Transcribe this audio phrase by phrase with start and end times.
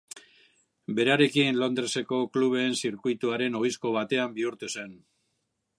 [0.99, 4.97] Berarekin, Londresko kluben zirkuituaren ohizko batean bihurtu zen.